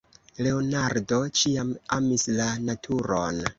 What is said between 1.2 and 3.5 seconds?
ĉiam amis la naturon.